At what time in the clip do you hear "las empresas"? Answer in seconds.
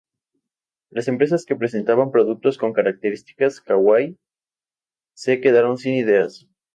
0.89-1.45